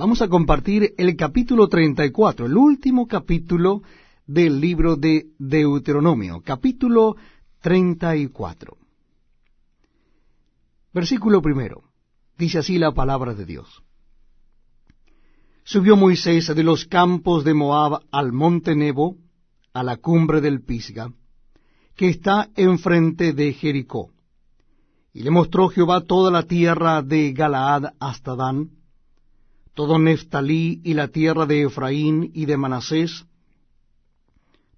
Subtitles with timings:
[0.00, 3.82] Vamos a compartir el capítulo 34, el último capítulo
[4.26, 7.16] del libro de Deuteronomio, capítulo
[7.60, 8.78] 34.
[10.94, 11.82] Versículo primero.
[12.38, 13.82] Dice así la palabra de Dios.
[15.64, 19.18] Subió Moisés de los campos de Moab al monte Nebo,
[19.74, 21.12] a la cumbre del Pisga,
[21.94, 24.08] que está enfrente de Jericó.
[25.12, 28.79] Y le mostró Jehová toda la tierra de Galaad hasta Dan,
[29.80, 33.24] todo Neftalí y la tierra de Efraín y de Manasés,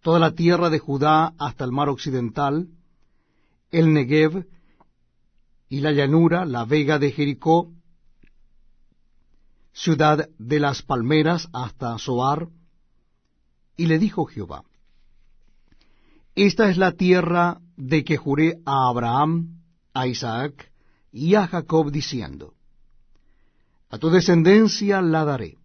[0.00, 2.68] toda la tierra de Judá hasta el mar occidental,
[3.72, 4.46] el Negev
[5.68, 7.72] y la llanura, la vega de Jericó,
[9.72, 12.46] ciudad de las palmeras hasta Zoar.
[13.76, 14.62] Y le dijo Jehová,
[16.36, 20.70] Esta es la tierra de que juré a Abraham, a Isaac
[21.10, 22.54] y a Jacob diciendo,
[23.92, 25.58] A tu descendencia la daré.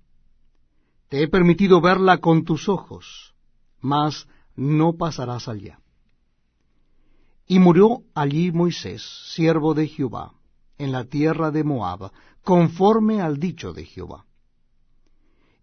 [1.07, 3.33] Te he permitido verla con tus ojos,
[3.79, 5.79] mas no pasarás allá.
[7.47, 9.01] Y murió allí Moisés,
[9.33, 10.33] siervo de Jehová,
[10.77, 12.11] en la tierra de Moab,
[12.43, 14.25] conforme al dicho de Jehová.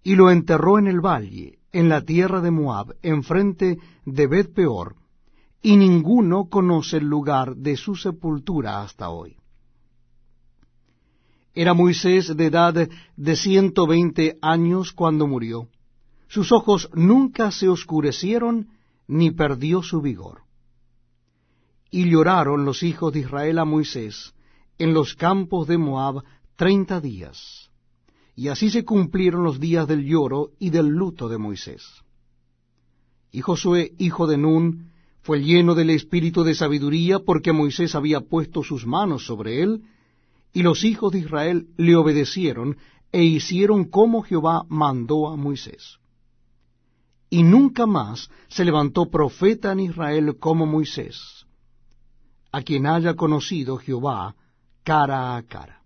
[0.03, 4.97] Y lo enterró en el valle, en la tierra de Moab, enfrente de Bet Peor,
[5.61, 9.37] y ninguno conoce el lugar de su sepultura hasta hoy.
[11.55, 15.69] Era Moisés de edad de ciento veinte años cuando murió.
[16.27, 18.69] Sus ojos nunca se oscurecieron,
[19.07, 20.41] ni perdió su vigor.
[21.91, 24.35] Y lloraron los hijos de Israel a Moisés
[24.79, 26.25] en los campos de Moab
[26.57, 27.71] treinta días.
[28.35, 31.85] Y así se cumplieron los días del lloro y del luto de Moisés.
[33.31, 34.91] Y Josué, hijo de Nun,
[35.23, 39.83] fue lleno del espíritu de sabiduría porque Moisés había puesto sus manos sobre él,
[40.55, 42.79] y los hijos de Israel le obedecieron
[43.13, 45.99] e hicieron como Jehová mandó a Moisés.
[47.29, 51.45] Y nunca más se levantó profeta en Israel como Moisés,
[52.53, 54.37] a quien haya conocido Jehová
[54.85, 55.83] cara a cara.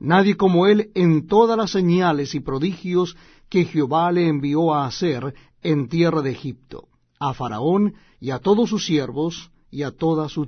[0.00, 3.16] Nadie como él en todas las señales y prodigios
[3.50, 6.88] que Jehová le envió a hacer en tierra de Egipto,
[7.20, 10.40] a Faraón y a todos sus siervos y a toda su